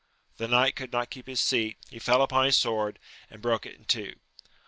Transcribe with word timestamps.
The 0.37 0.47
knight 0.47 0.75
could 0.75 0.91
not 0.91 1.11
keep 1.11 1.27
his 1.27 1.39
seat; 1.41 1.77
he 1.91 1.99
fell 1.99 2.23
upon 2.23 2.45
his 2.45 2.57
sword, 2.57 2.97
and 3.29 3.39
broke 3.39 3.67
it 3.67 3.75
in 3.75 3.85
two. 3.85 4.15